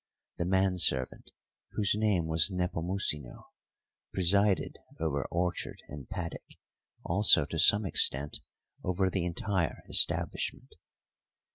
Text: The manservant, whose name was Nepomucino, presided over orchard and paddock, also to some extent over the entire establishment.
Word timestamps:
The 0.37 0.45
manservant, 0.45 1.29
whose 1.73 1.93
name 1.95 2.25
was 2.25 2.49
Nepomucino, 2.49 3.49
presided 4.11 4.79
over 4.99 5.27
orchard 5.29 5.83
and 5.89 6.09
paddock, 6.09 6.41
also 7.05 7.45
to 7.45 7.59
some 7.59 7.85
extent 7.85 8.39
over 8.83 9.11
the 9.11 9.25
entire 9.25 9.77
establishment. 9.89 10.75